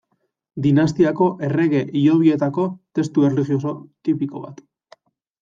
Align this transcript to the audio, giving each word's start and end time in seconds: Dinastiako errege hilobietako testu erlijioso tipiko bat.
Dinastiako 0.65 1.27
errege 1.47 1.81
hilobietako 1.99 2.65
testu 3.01 3.27
erlijioso 3.29 3.75
tipiko 4.09 4.43
bat. 4.49 4.67